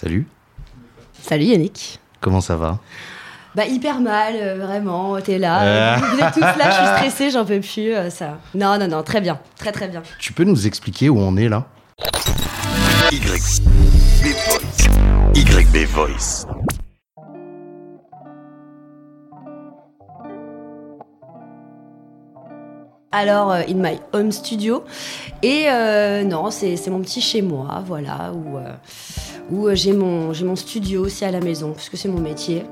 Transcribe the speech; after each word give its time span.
Salut. 0.00 0.28
Salut 1.20 1.46
Yannick. 1.46 1.98
Comment 2.20 2.40
ça 2.40 2.54
va? 2.54 2.78
Bah 3.56 3.66
hyper 3.66 3.98
mal, 3.98 4.34
euh, 4.36 4.64
vraiment. 4.64 5.20
T'es 5.20 5.38
là. 5.38 5.62
euh, 5.62 5.96
Vous 5.96 6.20
êtes 6.20 6.34
tous 6.34 6.40
là, 6.40 6.70
je 6.70 6.76
suis 6.76 6.86
stressée, 6.96 7.30
j'en 7.32 7.44
peux 7.44 7.58
plus. 7.58 7.92
euh, 7.94 8.08
ça. 8.08 8.38
Non, 8.54 8.78
non, 8.78 8.86
non, 8.86 9.02
très 9.02 9.20
bien, 9.20 9.40
très 9.58 9.72
très 9.72 9.88
bien. 9.88 10.04
Tu 10.20 10.32
peux 10.32 10.44
nous 10.44 10.68
expliquer 10.68 11.08
où 11.08 11.18
on 11.18 11.36
est 11.36 11.48
là? 11.48 11.66
YB 13.10 13.24
Voice. 13.24 13.60
YB 15.34 15.84
Voice. 15.88 16.46
Alors, 23.10 23.50
euh, 23.52 23.62
in 23.68 23.74
my 23.74 23.98
home 24.12 24.30
studio. 24.32 24.84
Et 25.42 25.64
euh, 25.68 26.24
non, 26.24 26.50
c'est 26.50 26.76
c'est 26.76 26.90
mon 26.90 27.00
petit 27.00 27.20
chez 27.20 27.40
moi, 27.42 27.82
voilà, 27.86 28.32
où, 28.34 28.58
euh, 28.58 28.72
où 29.50 29.66
euh, 29.66 29.74
j'ai 29.74 29.92
mon, 29.92 30.32
mon 30.44 30.56
studio 30.56 31.04
aussi 31.04 31.24
à 31.24 31.30
la 31.30 31.40
maison, 31.40 31.72
puisque 31.72 31.96
c'est 31.96 32.08
mon 32.08 32.20
métier. 32.20 32.64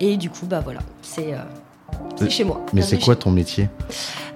Et 0.00 0.16
du 0.16 0.30
coup, 0.30 0.46
bah 0.46 0.60
voilà, 0.62 0.80
c'est 1.02 1.34
euh, 1.34 2.28
chez 2.28 2.44
moi. 2.44 2.60
Mais 2.72 2.82
c'est 2.82 2.98
quoi 2.98 3.14
ton 3.16 3.30
métier? 3.30 3.68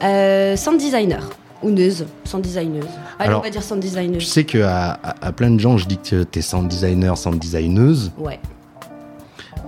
Euh, 0.03 0.57
Sound 0.57 0.79
designer. 0.79 1.23
Ou 1.61 1.71
neuse, 1.71 2.07
sound 2.25 2.45
designeuse. 2.45 2.85
Allez, 3.19 3.31
Alors, 3.31 3.41
on 3.41 3.43
va 3.43 3.51
dire 3.51 3.65
sound 3.65 3.83
Je 3.83 3.89
designeuse. 3.89 4.29
sais 4.29 4.45
que 4.45 4.59
à, 4.63 4.93
à- 5.21 5.33
plein 5.33 5.51
de 5.51 5.59
gens, 5.59 5.77
je 5.77 5.87
dis 5.89 5.99
que 5.99 6.23
t'es 6.23 6.41
sound 6.41 6.69
designer, 6.69 7.19
sound 7.19 7.37
designeuse, 7.41 8.13
Ouais. 8.17 8.39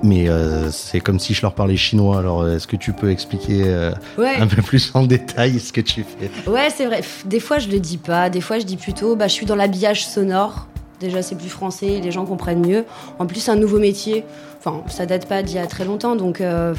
mais 0.05 0.29
euh, 0.29 0.71
c'est 0.71 1.01
comme 1.01 1.19
si 1.19 1.35
je 1.35 1.43
leur 1.43 1.53
parlais 1.53 1.77
chinois. 1.77 2.19
Alors, 2.21 2.43
euh, 2.43 2.55
est-ce 2.55 2.69
que 2.69 2.77
tu 2.77 2.93
peux 2.93 3.11
expliquer 3.11 3.65
euh, 3.67 3.91
Ouais. 4.17 4.37
un 4.39 4.47
peu 4.47 4.63
plus 4.63 4.93
en 4.95 5.03
détail 5.03 5.59
ce 5.59 5.73
que 5.73 5.81
tu 5.81 6.05
fais? 6.05 6.31
Ouais, 6.49 6.69
c'est 6.75 6.87
vrai. 6.87 7.01
Des 7.27 7.41
fois, 7.41 7.59
je 7.59 7.69
le 7.69 7.81
dis 7.81 7.99
pas. 7.99 8.31
Des 8.31 8.41
fois, 8.41 8.61
je 8.61 8.65
dis 8.65 8.77
plutôt, 8.77 9.17
bah, 9.17 9.27
je 9.27 9.33
suis 9.33 9.47
dans 9.47 9.57
l'habillage 9.57 10.07
sonore. 10.07 10.69
Déjà, 11.01 11.23
c'est 11.23 11.35
plus 11.37 11.49
français, 11.49 12.01
les 12.03 12.11
gens 12.13 12.25
comprennent 12.27 12.65
mieux. 12.65 12.85
En 13.19 13.27
plus, 13.27 13.41
c'est 13.41 13.51
un 13.51 13.57
nouveau 13.57 13.79
métier. 13.79 14.25
Enfin, 14.59 14.83
ça 14.89 15.07
date 15.07 15.27
pas 15.27 15.43
d'il 15.43 15.57
y 15.57 15.59
a 15.59 15.67
très 15.67 15.85
longtemps, 15.85 16.15
donc. 16.17 16.41
euh, 16.41 16.75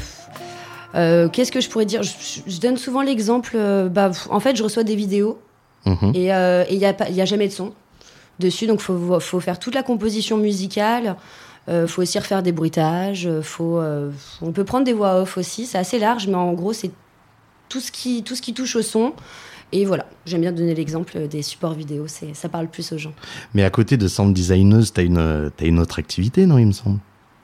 euh, 0.94 1.28
Qu'est-ce 1.28 1.50
que 1.52 1.60
je 1.60 1.68
pourrais 1.68 1.86
dire? 1.86 2.02
Je, 2.02 2.12
je 2.46 2.60
donne 2.60 2.76
souvent 2.76 3.02
l'exemple. 3.02 3.52
euh, 3.56 3.88
bah, 3.88 4.10
en 4.30 4.40
fait, 4.40 4.54
je 4.56 4.62
reçois 4.62 4.84
des 4.84 4.94
vidéos 4.96 5.38
Mhm. 5.84 6.12
et 6.14 6.18
il 6.70 6.78
n'y 6.78 6.84
a, 6.84 6.94
a 6.96 7.24
jamais 7.24 7.48
de 7.48 7.52
son 7.52 7.72
dessus, 8.38 8.66
donc 8.68 8.80
faut, 8.80 9.18
faut 9.18 9.40
faire 9.40 9.58
toute 9.58 9.74
la 9.74 9.82
composition 9.82 10.36
musicale. 10.36 11.16
Euh, 11.68 11.86
faut 11.88 12.02
aussi 12.02 12.18
refaire 12.18 12.42
des 12.42 12.52
bruitages. 12.52 13.28
Faut, 13.42 13.78
euh, 13.78 14.10
on 14.42 14.52
peut 14.52 14.64
prendre 14.64 14.84
des 14.84 14.92
voix 14.92 15.20
off 15.22 15.36
aussi. 15.38 15.66
C'est 15.66 15.78
assez 15.78 15.98
large, 15.98 16.26
mais 16.28 16.34
en 16.36 16.52
gros, 16.52 16.72
c'est 16.72 16.90
tout 17.68 17.80
ce 17.80 17.90
qui, 17.92 18.22
tout 18.22 18.34
ce 18.36 18.42
qui 18.42 18.52
touche 18.54 18.76
au 18.76 18.82
son. 18.82 19.12
Et 19.72 19.84
voilà, 19.86 20.06
j'aime 20.26 20.42
bien 20.42 20.52
donner 20.52 20.74
l'exemple 20.74 21.28
des 21.28 21.42
supports 21.42 21.74
vidéo, 21.74 22.04
c'est, 22.06 22.34
ça 22.34 22.48
parle 22.48 22.68
plus 22.68 22.92
aux 22.92 22.98
gens. 22.98 23.12
Mais 23.54 23.64
à 23.64 23.70
côté 23.70 23.96
de 23.96 24.06
sound 24.06 24.34
designeuse, 24.34 24.92
t'as 24.92 25.02
une, 25.02 25.18
euh, 25.18 25.50
t'as 25.56 25.66
une 25.66 25.78
autre 25.78 25.98
activité, 25.98 26.44
non, 26.46 26.58
il 26.58 26.66
me 26.66 26.72
semble? 26.72 26.98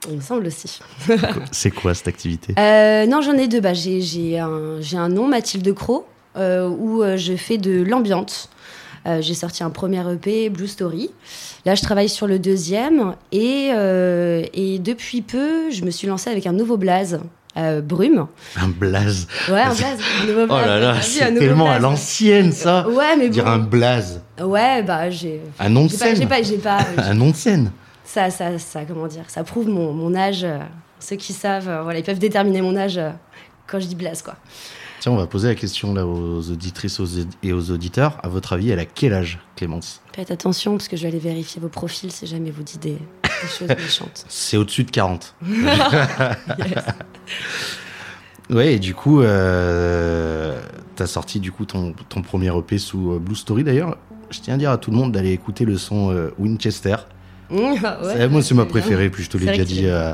Il 0.08 0.16
me 0.16 0.20
semble 0.20 0.46
aussi. 0.46 0.80
C'est 1.50 1.70
quoi 1.70 1.94
cette 1.94 2.08
activité? 2.08 2.54
Euh, 2.58 3.06
non, 3.06 3.20
j'en 3.20 3.32
ai 3.32 3.48
deux. 3.48 3.60
Bah, 3.60 3.74
j'ai, 3.74 4.38
un, 4.38 4.80
un 4.92 5.08
nom, 5.08 5.26
Mathilde 5.26 5.72
Cro, 5.74 6.06
euh, 6.36 6.68
où 6.68 7.02
euh, 7.02 7.16
je 7.16 7.34
fais 7.34 7.58
de 7.58 7.82
l'ambiance. 7.82 8.48
Euh, 9.06 9.20
j'ai 9.20 9.34
sorti 9.34 9.64
un 9.64 9.70
premier 9.70 10.00
EP, 10.12 10.50
Blue 10.50 10.68
Story. 10.68 11.10
Là, 11.64 11.74
je 11.74 11.82
travaille 11.82 12.08
sur 12.08 12.26
le 12.26 12.38
deuxième. 12.38 13.14
Et, 13.32 13.70
et 14.54 14.78
depuis 14.78 15.22
peu, 15.22 15.70
je 15.70 15.84
me 15.84 15.90
suis 15.90 16.06
lancée 16.06 16.30
avec 16.30 16.46
un 16.46 16.52
nouveau 16.52 16.76
blaze, 16.76 17.20
euh, 17.56 17.80
Brume. 17.80 18.27
Un 18.56 18.68
blaze. 18.68 19.27
Ouais, 19.48 19.60
un 19.60 19.74
blaze. 19.74 19.98
Oh 20.28 20.46
là 20.48 20.78
là, 20.78 21.00
c'est 21.02 21.34
tellement 21.34 21.70
à 21.70 21.78
l'ancienne 21.78 22.52
ça 22.52 22.88
Ouais, 22.88 23.16
mais 23.16 23.28
Dire 23.28 23.44
bon. 23.44 23.50
un 23.50 23.58
blaze. 23.58 24.22
Ouais, 24.40 24.82
bah, 24.82 25.10
j'ai. 25.10 25.40
Un 25.58 25.68
nom 25.68 25.86
de 25.86 25.90
J'ai 25.90 25.96
pas, 25.98 26.05
scène. 26.06 26.16
j'ai 26.16 26.27
pas, 26.27 26.42
j'ai 26.42 26.58
pas, 26.58 26.78
Un 26.98 27.14
nom 27.14 27.30
de 27.30 27.36
scène. 27.36 27.70
ça, 28.05 28.30
ça, 28.30 28.58
ça, 28.58 28.84
comment 28.84 29.06
dire, 29.08 29.24
ça 29.28 29.42
prouve 29.44 29.68
mon, 29.68 29.92
mon 29.92 30.14
âge. 30.14 30.44
euh, 30.44 30.58
ceux 31.00 31.16
qui 31.16 31.32
savent, 31.32 31.68
euh, 31.68 31.82
voilà, 31.82 31.98
ils 32.00 32.05
peuvent 32.05 32.18
déterminer 32.18 32.60
mon 32.60 32.77
âge 32.77 33.00
quand 33.66 33.78
je 33.80 33.86
dis 33.86 33.94
blaze, 33.94 34.22
quoi. 34.22 34.34
Tiens, 35.00 35.12
on 35.12 35.16
va 35.16 35.28
poser 35.28 35.46
la 35.46 35.55
question 35.55 35.94
là 35.94 36.05
aux 36.05 36.50
auditrices 36.50 36.98
aux- 36.98 37.06
et 37.44 37.52
aux 37.52 37.70
auditeurs. 37.70 38.18
À 38.24 38.28
votre 38.28 38.52
avis, 38.55 38.70
elle 38.70 38.80
a 38.80 38.84
quel 38.84 39.14
âge, 39.14 39.39
Clémence? 39.55 40.00
Faites 40.12 40.33
attention 40.33 40.73
parce 40.73 40.89
que 40.89 40.96
je 40.96 41.02
vais 41.02 41.08
aller 41.08 41.20
vérifier 41.20 41.61
vos 41.61 41.68
profils 41.68 42.11
si 42.11 42.27
jamais 42.27 42.50
vous 42.50 42.64
dites 42.64 42.83
des 42.83 42.98
choses 43.48 43.69
méchantes. 43.69 44.25
C'est 44.29 44.57
au-dessus 44.57 44.85
de 44.85 44.91
40. 44.91 45.35
Ouais, 48.51 48.75
et 48.75 48.79
du 48.79 48.95
coup, 48.95 49.20
euh, 49.20 50.59
t'as 50.97 51.07
sorti 51.07 51.39
du 51.39 51.53
coup 51.53 51.67
ton, 51.67 51.92
ton 52.09 52.23
premier 52.23 52.57
EP 52.57 52.79
sous 52.79 53.13
euh, 53.13 53.19
Blue 53.19 53.36
Story. 53.36 53.63
D'ailleurs, 53.63 53.98
je 54.31 54.41
tiens 54.41 54.55
à 54.55 54.57
dire 54.57 54.70
à 54.70 54.79
tout 54.79 54.91
le 54.91 54.97
monde 54.97 55.13
d'aller 55.13 55.33
écouter 55.33 55.67
le 55.67 55.77
son 55.77 56.11
euh, 56.13 56.31
Winchester. 56.39 56.97
Ouais, 57.51 57.75
C'est- 58.03 58.29
moi, 58.29 58.42
c'est 58.42 58.55
ma 58.55 58.67
préférée. 58.67 59.09
Puis 59.11 59.23
je 59.25 59.31
te 59.31 59.39
l'ai 59.39 59.47
déjà 59.47 59.64
dit, 59.64 59.83
euh, 59.86 60.13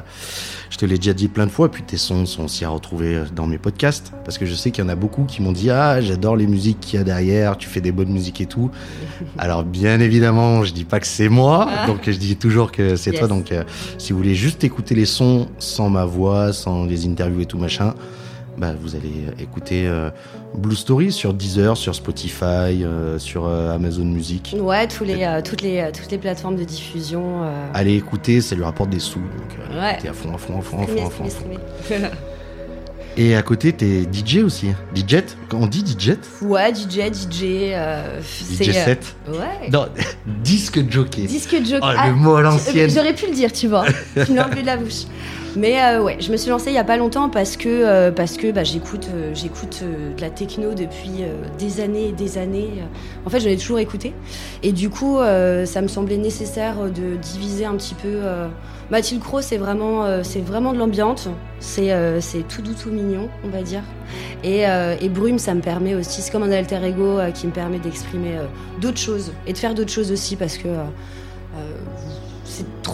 je 0.70 0.76
te 0.78 0.86
l'ai 0.86 0.96
déjà 0.98 1.12
dit 1.12 1.28
plein 1.28 1.46
de 1.46 1.50
fois. 1.50 1.70
Puis 1.70 1.82
tes 1.82 1.96
sons 1.96 2.26
sont 2.26 2.44
aussi 2.44 2.64
à 2.64 2.68
retrouver 2.68 3.16
euh, 3.16 3.24
dans 3.34 3.46
mes 3.46 3.58
podcasts 3.58 4.12
parce 4.24 4.38
que 4.38 4.46
je 4.46 4.54
sais 4.54 4.70
qu'il 4.70 4.84
y 4.84 4.86
en 4.86 4.90
a 4.90 4.94
beaucoup 4.94 5.24
qui 5.24 5.42
m'ont 5.42 5.52
dit 5.52 5.70
ah 5.70 6.00
j'adore 6.00 6.36
les 6.36 6.46
musiques 6.46 6.78
qu'il 6.80 6.98
y 6.98 7.00
a 7.00 7.04
derrière. 7.04 7.56
Tu 7.58 7.68
fais 7.68 7.80
des 7.80 7.90
bonnes 7.92 8.12
musiques 8.12 8.40
et 8.40 8.46
tout. 8.46 8.70
Alors 9.38 9.64
bien 9.64 9.98
évidemment, 10.00 10.62
je 10.64 10.72
dis 10.72 10.84
pas 10.84 11.00
que 11.00 11.06
c'est 11.06 11.28
moi, 11.28 11.68
Ah. 11.68 11.86
donc 11.86 12.00
je 12.06 12.12
dis 12.16 12.36
toujours 12.36 12.70
que 12.70 12.94
c'est 12.96 13.10
Yes. 13.10 13.18
toi. 13.18 13.28
Donc 13.28 13.50
euh, 13.52 13.64
si 13.98 14.12
vous 14.12 14.18
voulez 14.18 14.34
juste 14.36 14.62
écouter 14.64 14.94
les 14.94 15.06
sons 15.06 15.48
sans 15.58 15.90
ma 15.90 16.04
voix, 16.04 16.52
sans 16.52 16.84
les 16.84 17.06
interviews 17.06 17.40
et 17.40 17.46
tout 17.46 17.58
machin. 17.58 17.94
Bah, 18.56 18.72
vous 18.80 18.94
allez 18.94 19.24
écouter 19.40 19.86
euh, 19.88 20.10
Blue 20.56 20.76
Story 20.76 21.10
sur 21.10 21.34
Deezer, 21.34 21.76
sur 21.76 21.94
Spotify, 21.94 22.44
euh, 22.84 23.18
sur 23.18 23.46
euh, 23.46 23.74
Amazon 23.74 24.04
Music. 24.04 24.54
Ouais, 24.58 24.86
tous 24.86 25.02
les, 25.04 25.24
euh, 25.24 25.40
toutes, 25.42 25.62
les, 25.62 25.80
euh, 25.80 25.90
toutes 25.92 26.10
les 26.12 26.18
plateformes 26.18 26.56
de 26.56 26.64
diffusion. 26.64 27.42
euh, 27.44 27.66
Allez 27.74 27.96
écouter, 27.96 28.40
ça 28.40 28.54
lui 28.54 28.62
rapporte 28.62 28.90
des 28.90 29.00
sous. 29.00 29.18
Donc, 29.18 29.58
euh, 29.72 29.80
Ouais. 29.80 29.98
t'es 30.00 30.08
à 30.08 30.12
fond, 30.12 30.34
à 30.34 30.38
fond, 30.38 30.58
à 30.58 30.62
fond, 30.62 30.82
à 30.82 30.86
fond, 30.86 31.24
à 31.24 31.28
fond. 31.30 31.44
Et 33.16 33.36
à 33.36 33.42
côté, 33.42 33.72
t'es 33.72 34.02
DJ 34.12 34.38
aussi. 34.38 34.70
DJ 34.92 35.18
Quand 35.48 35.58
on 35.60 35.66
dit 35.68 35.84
DJ 35.86 36.14
ouais, 36.42 36.74
DJ, 36.74 37.12
DJ. 37.12 37.42
euh, 37.72 38.20
DJ 38.20 38.68
euh, 38.70 38.72
7 38.84 39.16
Ouais. 39.28 39.70
Non, 39.72 39.86
disque 40.42 40.90
jockey. 40.90 41.22
Disque 41.22 41.54
jockey. 41.64 41.78
Oh, 41.80 41.94
Ah, 41.96 42.08
le 42.08 42.14
mot 42.14 42.34
à 42.34 42.42
l'ancienne. 42.42 42.90
J'aurais 42.90 43.14
pu 43.14 43.26
le 43.28 43.34
dire, 43.34 43.52
tu 43.52 43.68
vois. 43.68 43.84
tu 44.26 44.32
me 44.32 44.36
l'as 44.36 44.48
de 44.48 44.66
la 44.66 44.76
bouche. 44.76 45.04
Mais 45.56 45.80
euh, 45.80 46.02
ouais, 46.02 46.16
je 46.20 46.32
me 46.32 46.36
suis 46.36 46.50
lancée 46.50 46.70
il 46.70 46.74
y 46.74 46.78
a 46.78 46.84
pas 46.84 46.96
longtemps 46.96 47.28
parce 47.28 47.56
que 47.56 47.68
euh, 47.68 48.10
parce 48.10 48.36
que 48.36 48.50
bah, 48.50 48.64
j'écoute 48.64 49.08
euh, 49.14 49.30
j'écoute 49.34 49.82
de 49.82 50.20
la 50.20 50.30
techno 50.30 50.74
depuis 50.74 51.24
des 51.58 51.80
années 51.80 52.08
et 52.08 52.12
des 52.12 52.38
années. 52.38 52.70
En 53.24 53.30
fait, 53.30 53.40
j'en 53.40 53.48
ai 53.48 53.56
toujours 53.56 53.78
écouté 53.78 54.12
et 54.62 54.72
du 54.72 54.90
coup, 54.90 55.18
ça 55.18 55.82
me 55.82 55.88
semblait 55.88 56.16
nécessaire 56.16 56.76
de 56.90 57.16
diviser 57.16 57.64
un 57.64 57.76
petit 57.76 57.94
peu. 57.94 58.20
Mathilde 58.90 59.22
Cro, 59.22 59.40
c'est 59.40 59.56
vraiment 59.56 60.22
c'est 60.22 60.40
vraiment 60.40 60.72
de 60.72 60.78
l'ambiance. 60.78 61.28
C'est 61.60 61.90
c'est 62.20 62.46
tout 62.46 62.62
doux, 62.62 62.74
tout 62.74 62.90
mignon, 62.90 63.28
on 63.44 63.48
va 63.48 63.62
dire. 63.62 63.82
Et, 64.42 64.62
et 64.62 65.08
Brume, 65.08 65.38
ça 65.38 65.54
me 65.54 65.60
permet 65.60 65.94
aussi, 65.94 66.22
c'est 66.22 66.30
comme 66.30 66.42
un 66.42 66.52
alter 66.52 66.84
ego 66.84 67.18
qui 67.32 67.46
me 67.46 67.52
permet 67.52 67.78
d'exprimer 67.78 68.38
d'autres 68.80 68.98
choses 68.98 69.32
et 69.46 69.52
de 69.52 69.58
faire 69.58 69.74
d'autres 69.74 69.92
choses 69.92 70.12
aussi 70.12 70.36
parce 70.36 70.58
que 70.58 70.68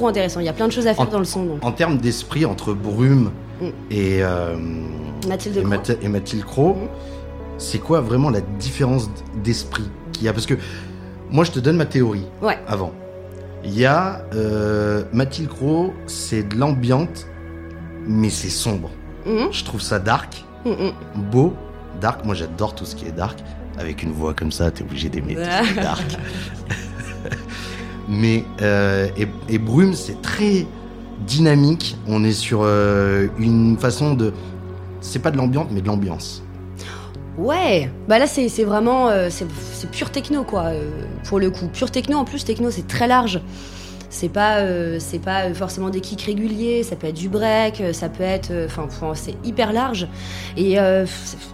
trop 0.00 0.08
intéressant. 0.08 0.40
Il 0.40 0.46
y 0.46 0.48
a 0.48 0.52
plein 0.52 0.66
de 0.68 0.72
choses 0.72 0.86
à 0.86 0.94
faire 0.94 1.06
En- 1.08 1.10
dans 1.10 1.18
le 1.18 1.24
son. 1.24 1.44
Donc. 1.44 1.64
En 1.64 1.72
termes 1.72 1.98
d'esprit, 1.98 2.44
entre 2.44 2.72
Brume 2.72 3.30
Mm. 3.60 3.66
et, 3.90 4.22
euh, 4.22 4.56
Mathilde 5.28 5.56
et, 5.58 5.60
Cro. 5.60 5.68
Math- 5.68 5.98
et 6.02 6.08
Mathilde 6.08 6.44
Cro, 6.44 6.74
Mm. 6.74 6.88
c'est 7.58 7.78
quoi 7.78 8.00
vraiment 8.00 8.30
la 8.30 8.40
différence 8.40 9.10
d'esprit 9.44 9.84
qu'il 10.12 10.24
y 10.24 10.28
a? 10.28 10.32
Parce 10.32 10.46
que 10.46 10.54
moi, 11.30 11.44
je 11.44 11.50
te 11.52 11.60
donne 11.60 11.76
ma 11.76 11.86
théorie 11.86 12.26
Ouais. 12.42 12.58
avant. 12.66 12.92
Il 13.64 13.78
y 13.78 13.84
a 13.84 14.22
euh, 14.34 15.04
Mathilde 15.12 15.48
Cro, 15.50 15.92
c'est 16.06 16.42
de 16.48 16.56
l'ambiance, 16.56 17.26
mais 18.06 18.30
c'est 18.30 18.48
sombre. 18.48 18.90
Mhm, 19.26 19.48
Je 19.52 19.64
trouve 19.64 19.82
ça 19.82 19.98
dark, 19.98 20.42
beau, 21.30 21.52
dark. 22.00 22.24
Moi, 22.24 22.34
j'adore 22.34 22.74
tout 22.74 22.86
ce 22.86 22.96
qui 22.96 23.04
est 23.06 23.12
dark. 23.12 23.38
Avec 23.78 24.02
une 24.02 24.12
voix 24.12 24.32
comme 24.34 24.50
ça, 24.52 24.70
t'es 24.70 24.82
obligé 24.82 25.08
d'aimer 25.10 25.34
tout 25.36 25.42
ce 25.42 25.72
qui 25.72 25.78
est 25.78 25.82
dark. 25.82 26.16
Mais 28.10 28.44
euh, 28.60 29.08
et, 29.48 29.58
Brume, 29.58 29.94
c'est 29.94 30.20
très 30.20 30.66
dynamique. 31.26 31.96
On 32.08 32.24
est 32.24 32.32
sur 32.32 32.60
euh, 32.62 33.28
une 33.38 33.78
façon 33.78 34.14
de, 34.14 34.32
c'est 35.00 35.20
pas 35.20 35.30
de 35.30 35.36
l'ambiance, 35.36 35.68
mais 35.70 35.80
de 35.80 35.86
l'ambiance. 35.86 36.42
Ouais, 37.38 37.90
bah 38.08 38.18
là 38.18 38.26
c'est 38.26 38.48
vraiment 38.64 39.08
euh, 39.08 39.28
c'est 39.30 39.46
c'est 39.72 39.90
pure 39.90 40.10
techno 40.10 40.42
quoi 40.42 40.64
euh, 40.64 40.90
pour 41.24 41.38
le 41.38 41.50
coup. 41.50 41.68
Pure 41.72 41.90
techno 41.90 42.18
en 42.18 42.24
plus 42.24 42.44
techno 42.44 42.70
c'est 42.70 42.86
très 42.86 43.06
large. 43.06 43.40
C'est 44.12 44.28
pas 44.28 44.58
euh, 44.58 44.96
c'est 44.98 45.20
pas 45.20 45.54
forcément 45.54 45.88
des 45.88 46.00
kicks 46.00 46.22
réguliers, 46.22 46.82
ça 46.82 46.96
peut 46.96 47.06
être 47.06 47.14
du 47.14 47.28
break, 47.28 47.80
euh, 47.80 47.92
ça 47.92 48.08
peut 48.08 48.24
être 48.24 48.50
euh, 48.50 48.66
enfin 48.66 49.12
c'est 49.14 49.36
hyper 49.44 49.72
large 49.72 50.08
et 50.56 50.80
euh, 50.80 51.06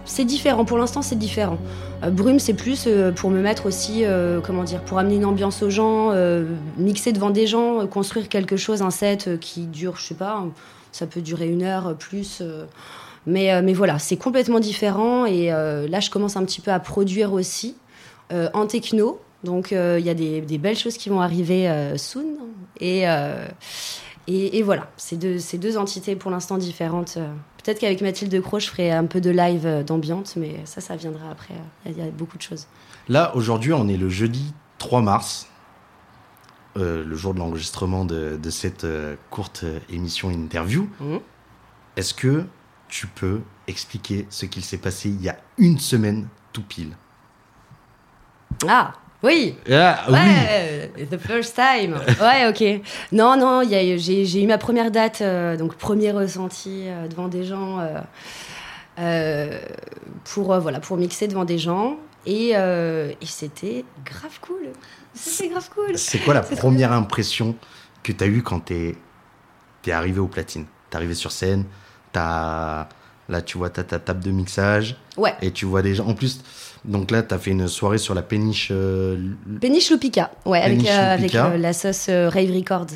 c'est- 0.05 0.25
différent 0.25 0.65
pour 0.65 0.79
l'instant 0.79 1.03
c'est 1.03 1.15
différent. 1.17 1.59
Euh, 2.03 2.09
Brume 2.09 2.39
c'est 2.39 2.55
plus 2.55 2.85
euh, 2.87 3.11
pour 3.11 3.29
me 3.29 3.41
mettre 3.41 3.67
aussi 3.67 4.03
euh, 4.05 4.41
comment 4.41 4.63
dire 4.63 4.81
pour 4.81 4.97
amener 4.97 5.15
une 5.17 5.25
ambiance 5.25 5.61
aux 5.61 5.69
gens, 5.69 6.09
euh, 6.11 6.45
mixer 6.77 7.11
devant 7.13 7.29
des 7.29 7.45
gens, 7.45 7.81
euh, 7.81 7.85
construire 7.85 8.27
quelque 8.27 8.57
chose 8.57 8.81
un 8.81 8.89
set 8.91 9.27
euh, 9.27 9.37
qui 9.37 9.67
dure 9.67 9.95
je 9.97 10.07
sais 10.07 10.15
pas, 10.15 10.43
ça 10.91 11.05
peut 11.05 11.21
durer 11.21 11.47
une 11.49 11.61
heure 11.61 11.89
euh, 11.89 11.93
plus. 11.93 12.39
euh, 12.41 12.65
mais, 13.29 13.53
euh, 13.53 13.61
mais 13.63 13.73
voilà, 13.73 13.99
c'est 13.99 14.15
complètement 14.15 14.61
différent. 14.61 15.25
Et 15.25 15.51
euh, 15.51 15.85
là, 15.89 15.99
je 15.99 16.09
commence 16.09 16.37
un 16.37 16.45
petit 16.45 16.61
peu 16.61 16.71
à 16.71 16.79
produire 16.79 17.33
aussi 17.33 17.75
euh, 18.31 18.47
en 18.53 18.65
techno. 18.67 19.19
Donc 19.43 19.71
il 19.71 20.03
y 20.03 20.09
a 20.09 20.13
des, 20.13 20.41
des, 20.41 20.57
belles 20.57 20.77
choses 20.77 20.97
qui 20.97 21.09
vont 21.09 21.21
arriver 21.21 21.69
soon. 21.97 22.37
Et, 22.79 23.03
et, 24.27 24.57
et, 24.57 24.63
voilà, 24.63 24.89
c'est 24.97 25.15
deux, 25.15 25.37
deux 25.53 25.77
entités 25.77 26.15
pour 26.15 26.31
l'instant 26.31 26.57
différentes. 26.57 27.17
Peut-être 27.63 27.79
qu'avec 27.79 28.01
Mathilde 28.01 28.41
Cro, 28.41 28.59
je 28.59 28.67
ferai 28.67 28.91
un 28.91 29.05
peu 29.05 29.21
de 29.21 29.29
live 29.29 29.83
d'ambiance, 29.85 30.35
mais 30.37 30.59
ça, 30.65 30.81
ça 30.81 30.95
viendra 30.95 31.29
après. 31.29 31.53
Il 31.85 31.97
y, 31.97 32.01
a 32.01 32.09
beaucoup 32.09 32.37
de 32.37 32.41
choses. 32.41 32.67
Là, 33.07 33.35
aujourd'hui, 33.35 33.73
on 33.73 33.87
est 33.87 33.97
le 33.97 34.09
jeudi 34.09 34.53
3 34.79 35.01
mars. 35.01 35.47
Euh, 36.77 37.03
le 37.03 37.15
jour 37.15 37.33
de 37.33 37.39
l'enregistrement 37.39 38.05
de, 38.05 38.49
cette 38.49 38.83
euh, 38.83 39.15
courte 39.31 39.61
euh, 39.63 39.79
émission 39.89 40.29
interview. 40.29 40.87
Mhm. 40.99 41.19
Est-ce 41.95 42.13
que 42.13 42.45
tu 42.87 43.07
peux 43.07 43.41
expliquer 43.67 44.27
ce 44.29 44.45
qu'il 44.45 44.63
s'est 44.63 44.77
passé 44.77 45.09
il 45.09 45.21
y 45.21 45.29
a 45.29 45.37
une 45.57 45.79
semaine 45.79 46.27
tout 46.53 46.61
pile? 46.61 46.95
Ah 48.67 48.93
oui. 49.23 49.55
Ah, 49.71 50.05
ouais, 50.09 50.91
the 51.09 51.17
first 51.17 51.55
time. 51.55 51.99
Ouais, 52.21 52.47
ok. 52.47 52.81
Non, 53.11 53.35
non, 53.37 53.63
j'ai 53.67 54.43
eu 54.43 54.47
ma 54.47 54.57
première 54.57 54.91
date, 54.91 55.23
donc 55.57 55.75
premier 55.75 56.11
ressenti 56.11 56.85
devant 57.09 57.27
des 57.27 57.43
gens, 57.43 57.79
pour 60.23 60.59
voilà, 60.59 60.79
pour 60.79 60.97
mixer 60.97 61.27
devant 61.27 61.45
des 61.45 61.57
gens, 61.57 61.97
et, 62.25 62.49
et 62.51 63.25
c'était 63.25 63.85
grave 64.05 64.39
cool. 64.41 64.69
C'est 65.13 65.47
grave 65.47 65.69
cool. 65.73 65.97
C'est 65.97 66.19
quoi 66.19 66.33
la 66.33 66.41
première 66.41 66.91
impression 66.91 67.55
que 68.03 68.11
tu 68.11 68.23
as 68.23 68.27
eue 68.27 68.43
quand 68.43 68.65
tu 68.65 68.95
es, 69.85 69.91
arrivé 69.91 70.19
au 70.19 70.27
platine? 70.27 70.65
T'es 70.89 70.95
arrivé 70.97 71.13
sur 71.13 71.31
scène, 71.31 71.65
as, 72.15 72.87
là 73.29 73.41
tu 73.41 73.57
vois 73.57 73.69
ta, 73.69 73.83
ta 73.83 73.99
table 73.99 74.23
de 74.23 74.31
mixage. 74.31 74.97
Ouais. 75.17 75.33
Et 75.41 75.51
tu 75.51 75.65
vois 75.65 75.81
des 75.81 75.95
gens. 75.95 76.07
En 76.07 76.13
plus, 76.13 76.41
donc 76.85 77.11
là, 77.11 77.21
tu 77.21 77.33
as 77.33 77.37
fait 77.37 77.51
une 77.51 77.67
soirée 77.67 77.97
sur 77.97 78.13
la 78.13 78.21
péniche. 78.21 78.69
Euh, 78.71 79.17
péniche 79.59 79.91
Lupica, 79.91 80.31
ouais, 80.45 80.61
avec, 80.61 80.87
euh, 80.87 81.13
avec 81.13 81.35
euh, 81.35 81.57
la 81.57 81.73
sauce 81.73 82.07
Rave 82.09 82.51
Record. 82.51 82.87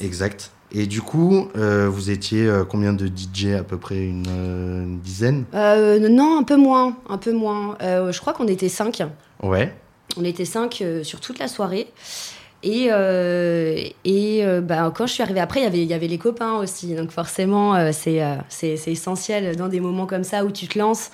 Exact. 0.00 0.50
Et 0.72 0.86
du 0.86 1.02
coup, 1.02 1.48
vous 1.54 2.10
étiez 2.10 2.48
combien 2.68 2.92
de 2.92 3.06
DJ 3.08 3.54
à 3.58 3.64
peu 3.64 3.76
près 3.76 4.04
une, 4.04 5.00
dizaine? 5.02 5.44
Non, 5.52 6.38
un 6.38 6.44
peu 6.44 6.56
moins, 6.56 6.96
un 7.08 7.18
peu 7.18 7.32
moins. 7.32 7.76
je 7.80 8.18
crois 8.20 8.32
qu'on 8.32 8.46
était 8.46 8.68
cinq. 8.68 9.02
Ouais. 9.42 9.74
On 10.16 10.24
était 10.24 10.44
cinq 10.44 10.84
sur 11.02 11.20
toute 11.20 11.40
la 11.40 11.48
soirée. 11.48 11.92
Et, 12.62 12.88
euh, 12.90 13.82
et 14.04 14.44
euh, 14.44 14.60
bah, 14.60 14.92
quand 14.94 15.06
je 15.06 15.14
suis 15.14 15.22
arrivée 15.22 15.40
après, 15.40 15.62
il 15.62 15.84
y 15.84 15.94
avait 15.94 16.06
les 16.06 16.18
copains 16.18 16.54
aussi. 16.54 16.94
Donc 16.94 17.10
forcément, 17.10 17.92
c'est 17.92 18.22
c'est 18.48 18.78
essentiel 18.86 19.56
dans 19.56 19.68
des 19.68 19.80
moments 19.80 20.06
comme 20.06 20.24
ça 20.24 20.44
où 20.44 20.50
tu 20.50 20.68
te 20.68 20.78
lances. 20.78 21.10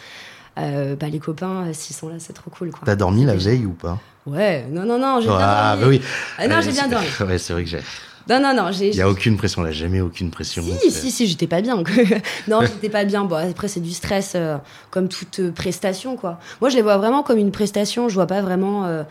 bah, 0.56 1.08
les 1.10 1.19
copains, 1.19 1.72
s'ils 1.72 1.96
sont 1.96 2.08
là, 2.08 2.16
c'est 2.19 2.32
trop 2.32 2.50
cool. 2.50 2.70
T'as 2.84 2.96
dormi 2.96 3.25
la 3.25 3.34
veille 3.34 3.66
ou 3.66 3.72
pas? 3.72 3.98
Ouais, 4.26 4.66
non, 4.70 4.84
non, 4.84 4.98
non, 4.98 5.20
j'ai 5.20 5.28
bien 5.28 5.38
ah, 5.40 5.76
dormi. 5.78 5.98
Bah 5.98 6.44
oui. 6.44 6.48
non, 6.48 6.60
j'ai 6.60 6.72
bien 6.72 6.88
dormi. 6.88 7.06
Ouais, 7.20 7.38
c'est 7.38 7.52
vrai 7.52 7.62
que 7.62 7.70
j'ai. 7.70 7.81
Non, 8.28 8.40
non, 8.40 8.54
non. 8.54 8.70
Il 8.72 8.90
n'y 8.90 9.00
a 9.00 9.08
aucune 9.08 9.37
pression, 9.37 9.62
là, 9.62 9.70
jamais 9.70 10.00
aucune 10.00 10.31
pression. 10.31 10.64
Si, 10.81 10.90
si, 10.90 11.10
si, 11.12 11.26
j'étais 11.26 11.46
pas 11.46 11.60
bien. 11.60 11.76
non, 12.48 12.60
j'étais 12.62 12.88
pas 12.88 13.04
bien. 13.04 13.25
Bon, 13.25 13.37
après, 13.37 13.69
c'est 13.69 13.81
du 13.81 13.93
stress, 13.93 14.32
euh, 14.34 14.56
comme 14.90 15.08
toute 15.08 15.38
euh, 15.38 15.52
prestation, 15.52 16.16
quoi. 16.16 16.40
Moi, 16.60 16.70
je 16.70 16.76
les 16.76 16.82
vois 16.82 16.96
vraiment 16.96 17.22
comme 17.22 17.38
une 17.38 17.52
prestation. 17.52 18.08
Je 18.08 18.14
vois 18.14 18.26
pas 18.26 18.43
vraiment 18.43 18.84
euh, 18.84 19.04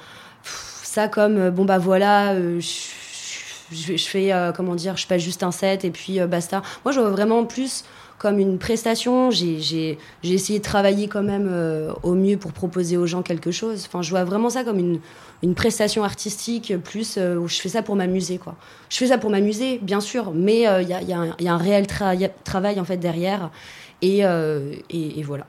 ça 0.96 1.08
comme, 1.08 1.50
bon, 1.50 1.66
bah 1.66 1.78
voilà, 1.78 2.36
je, 2.60 2.70
je, 3.72 3.98
fais, 3.98 4.32
comment 4.56 4.76
dire, 4.76 4.98
je 4.98 5.08
passe 5.08 5.22
juste 5.22 5.44
un 5.44 5.52
set 5.52 5.86
et 5.86 5.92
puis 5.92 6.20
basta. 6.22 6.62
Moi, 6.84 6.92
je 6.92 7.00
vois 7.00 7.10
vraiment 7.10 7.46
plus 7.46 7.86
comme 8.18 8.40
une 8.40 8.58
prestation. 8.58 9.30
J'ai 9.32 9.98
essayé 10.24 10.60
de 10.60 10.64
travailler 10.64 11.08
quand 11.08 11.24
même 11.24 11.52
au 12.04 12.14
mieux 12.14 12.38
pour 12.38 12.54
proposer 12.54 12.98
aux 12.98 13.06
gens 13.06 13.22
quelque 13.22 13.52
chose. 13.52 13.86
Enfin, 13.88 14.02
je 14.02 14.10
vois 14.10 14.24
vraiment 14.24 14.50
ça 14.50 14.64
comme 14.64 14.80
une, 14.80 15.00
une 15.44 15.56
prestation 15.56 16.04
artistique 16.04 16.74
plus 16.84 17.18
euh, 17.18 17.36
où 17.38 17.48
je 17.48 17.60
fais 17.60 17.70
ça 17.70 17.82
pour 17.82 17.96
m'amuser 17.96 18.38
quoi. 18.38 18.56
Je 18.90 18.98
fais 18.98 19.08
ça 19.08 19.18
pour 19.18 19.30
m'amuser 19.30 19.80
bien 19.82 20.00
sûr, 20.00 20.32
mais 20.34 20.62
il 20.62 20.68
euh, 20.68 20.82
y, 20.82 20.94
y, 20.94 21.44
y, 21.44 21.48
a 21.48 21.54
un 21.54 21.58
réel 21.58 21.88
travail 21.88 22.80
en 22.80 22.86
fait 22.86 22.98
derrière 22.98 23.52
euh, 24.04 24.74
et, 24.90 25.20
et, 25.20 25.24
voilà. 25.24 25.46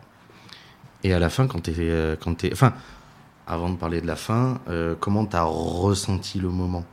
Et 1.02 1.12
à 1.12 1.18
la 1.18 1.30
fin 1.30 1.46
quand 1.46 1.60
tu 1.60 1.70
es 1.70 2.16
quand 2.22 2.44
es 2.44 2.52
enfin 2.52 2.72
avant 3.46 3.70
de 3.70 3.76
parler 3.76 4.00
de 4.00 4.06
la 4.06 4.16
fin, 4.16 4.60
comment 5.00 5.26
tu 5.26 5.36
as 5.36 5.44
ressenti 5.44 6.38
le 6.38 6.48
moment? 6.48 6.84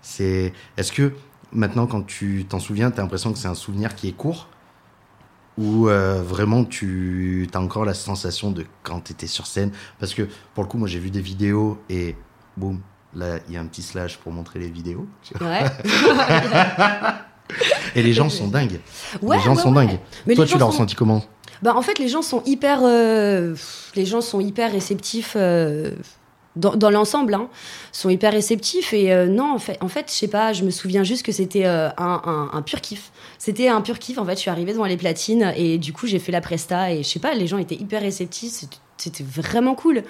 C'est 0.00 0.52
est-ce 0.76 0.92
que 0.92 1.12
maintenant 1.52 1.86
quand 1.86 2.02
tu 2.02 2.44
t'en 2.48 2.58
souviens, 2.58 2.90
tu 2.90 2.98
as 2.98 3.02
l'impression 3.02 3.32
que 3.32 3.38
c'est 3.38 3.48
un 3.48 3.54
souvenir 3.54 3.94
qui 3.94 4.08
est 4.08 4.12
court? 4.12 4.48
Ou 5.58 5.84
vraiment 5.84 6.64
tu 6.64 7.48
as 7.54 7.60
encore 7.60 7.84
la 7.84 7.94
sensation 7.94 8.50
de 8.50 8.66
quand 8.82 9.00
tu 9.00 9.12
étais 9.12 9.26
sur 9.26 9.46
scène? 9.46 9.70
Parce 10.00 10.14
que 10.14 10.28
pour 10.54 10.64
le 10.64 10.68
coup, 10.68 10.78
moi 10.78 10.88
j'ai 10.88 10.98
vu 10.98 11.10
des 11.10 11.20
vidéos 11.20 11.80
et 11.88 12.16
boum, 12.56 12.80
là, 13.14 13.38
il 13.48 13.54
y 13.54 13.56
a 13.56 13.60
un 13.60 13.66
petit 13.66 13.82
slash 13.82 14.18
pour 14.18 14.32
montrer 14.32 14.58
les 14.58 14.70
vidéos. 14.70 15.06
Ouais. 15.40 15.64
Et 17.94 18.02
les 18.02 18.12
gens 18.12 18.28
sont 18.28 18.48
dingues. 18.48 18.80
les 19.22 19.40
gens 19.40 19.54
sont 19.54 19.72
dingues. 19.72 19.98
Mais 20.26 20.34
Toi, 20.34 20.46
tu 20.46 20.58
l'as 20.58 20.64
ressenti 20.64 20.94
comment 20.94 21.22
bah, 21.62 21.76
en 21.76 21.82
fait, 21.82 21.98
les 22.00 22.08
gens 22.08 22.22
sont 22.22 22.42
hyper, 22.44 22.80
euh, 22.82 23.54
les 23.94 24.04
gens 24.04 24.20
sont 24.20 24.40
hyper 24.40 24.72
réceptifs 24.72 25.34
euh, 25.36 25.92
dans, 26.56 26.90
l'ensemble, 26.90 27.34
hein, 27.34 27.48
sont 27.92 28.10
hyper 28.10 28.32
réceptifs. 28.32 28.92
Et 28.92 29.12
euh, 29.12 29.28
non, 29.28 29.54
en 29.54 29.58
fait, 29.58 29.78
en 29.80 29.86
fait, 29.86 30.06
je 30.08 30.14
sais 30.14 30.28
pas, 30.28 30.52
je 30.52 30.64
me 30.64 30.70
souviens 30.70 31.04
juste 31.04 31.24
que 31.24 31.30
c'était 31.30 31.64
un, 31.64 31.92
un, 31.96 32.62
pur 32.62 32.80
kiff. 32.80 33.12
C'était 33.38 33.68
un 33.68 33.80
pur 33.80 34.00
kiff. 34.00 34.18
En 34.18 34.24
fait, 34.24 34.34
je 34.34 34.40
suis 34.40 34.50
arrivée 34.50 34.72
devant 34.72 34.86
les 34.86 34.96
platines 34.96 35.52
et 35.56 35.78
du 35.78 35.92
coup, 35.92 36.08
j'ai 36.08 36.18
fait 36.18 36.32
la 36.32 36.40
presta 36.40 36.92
et 36.92 37.04
je 37.04 37.08
sais 37.08 37.20
pas, 37.20 37.34
les 37.34 37.46
gens 37.46 37.58
étaient 37.58 37.76
hyper 37.76 38.02
réceptifs. 38.02 38.64
C'était 38.96 39.24
vraiment 39.24 39.76
cool. 39.76 40.02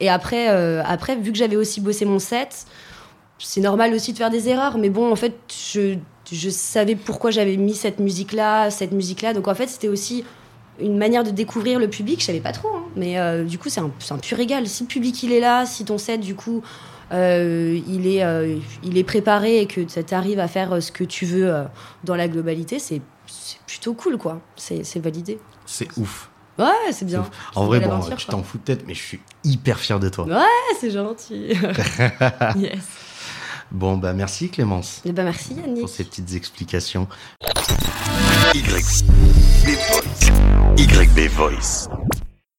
Et 0.00 0.10
après, 0.10 0.48
après 0.48 1.16
vu 1.16 1.32
que 1.32 1.38
j'avais 1.38 1.56
aussi 1.56 1.80
bossé 1.80 2.04
mon 2.04 2.18
set, 2.18 2.66
c'est 3.40 3.60
normal 3.60 3.94
aussi 3.94 4.12
de 4.12 4.18
faire 4.18 4.30
des 4.30 4.48
erreurs. 4.48 4.78
Mais 4.78 4.90
bon, 4.90 5.10
en 5.10 5.16
fait, 5.16 5.34
je, 5.72 5.96
je 6.30 6.50
savais 6.50 6.96
pourquoi 6.96 7.30
j'avais 7.30 7.56
mis 7.56 7.74
cette 7.74 7.98
musique-là, 7.98 8.70
cette 8.70 8.92
musique-là. 8.92 9.34
Donc 9.34 9.48
en 9.48 9.54
fait, 9.54 9.68
c'était 9.68 9.88
aussi 9.88 10.24
une 10.80 10.96
manière 10.96 11.24
de 11.24 11.30
découvrir 11.30 11.78
le 11.78 11.88
public. 11.88 12.20
Je 12.20 12.26
savais 12.26 12.40
pas 12.40 12.52
trop. 12.52 12.68
Hein. 12.68 12.84
Mais 12.96 13.18
euh, 13.18 13.44
du 13.44 13.58
coup, 13.58 13.68
c'est 13.68 13.80
un, 13.80 13.90
un, 14.10 14.18
pur 14.18 14.38
égal. 14.38 14.66
Si 14.66 14.84
le 14.84 14.88
public, 14.88 15.22
il 15.22 15.32
est 15.32 15.40
là, 15.40 15.66
si 15.66 15.84
ton 15.84 15.98
set, 15.98 16.20
du 16.20 16.34
coup... 16.34 16.62
Euh, 17.12 17.80
il, 17.88 18.06
est, 18.06 18.24
il 18.84 18.96
est 18.96 19.02
préparé 19.02 19.58
et 19.58 19.66
que 19.66 19.80
tu 19.80 20.14
arrives 20.14 20.38
à 20.38 20.46
faire 20.46 20.80
ce 20.80 20.92
que 20.92 21.02
tu 21.02 21.26
veux 21.26 21.52
dans 22.04 22.14
la 22.14 22.28
globalité, 22.28 22.78
c'est 22.78 23.02
plutôt 23.66 23.94
cool, 23.94 24.16
quoi. 24.16 24.40
C'est 24.54 25.00
validé. 25.00 25.40
C'est 25.66 25.88
ouf. 25.96 26.30
Ouais, 26.58 26.92
c'est 26.92 27.06
bien. 27.06 27.24
En 27.54 27.66
vrai, 27.66 27.80
bon, 27.80 28.00
tu 28.16 28.26
t'en 28.26 28.42
fous 28.42 28.58
peut-être, 28.58 28.86
mais 28.86 28.94
je 28.94 29.02
suis 29.02 29.20
hyper 29.44 29.78
fier 29.78 29.98
de 29.98 30.08
toi. 30.08 30.26
Ouais, 30.26 30.76
c'est 30.78 30.90
gentil. 30.90 31.48
yes. 32.56 32.78
Bon, 33.72 33.96
bah 33.96 34.12
merci 34.12 34.50
Clémence. 34.50 34.98
Et 35.04 35.10
eh 35.10 35.12
bah 35.12 35.22
ben, 35.22 35.24
merci 35.24 35.54
Yannick. 35.54 35.80
Pour 35.80 35.88
ces 35.88 36.04
petites 36.04 36.34
explications. 36.34 37.06
YB 38.54 38.66
Voice. 38.66 39.04
YB 40.76 41.28
Voice. 41.30 41.88